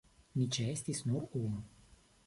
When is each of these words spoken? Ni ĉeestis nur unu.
Ni 0.37 0.47
ĉeestis 0.55 1.05
nur 1.11 1.29
unu. 1.45 1.65